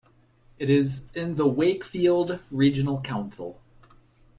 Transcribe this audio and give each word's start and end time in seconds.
It 0.57 0.71
is 0.71 1.03
in 1.13 1.35
the 1.35 1.45
Wakefield 1.47 2.39
Regional 2.49 3.01
Council. 3.01 3.61